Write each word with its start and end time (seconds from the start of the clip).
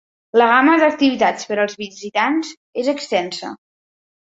La 0.41 0.45
gamma 0.51 0.77
d'activitats 0.83 1.51
per 1.51 1.59
als 1.65 1.77
visitants 1.83 2.55
és 2.85 2.93
extensa. 2.97 3.55